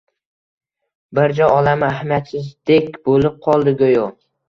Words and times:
Birja 1.19 1.51
olami 1.59 1.89
ahamiyatsizdek 1.91 2.93
bo`lib 3.07 3.33
qoldi, 3.49 3.79
go`yo 3.87 4.13